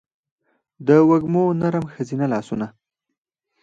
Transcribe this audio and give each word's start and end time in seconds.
دوږمو 0.87 1.43
نرم 1.61 1.85
ښځینه 1.93 2.25
لا 2.31 2.39
سونه 2.47 2.67